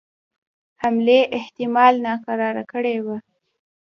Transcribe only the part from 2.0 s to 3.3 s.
ناکراره کړي وه.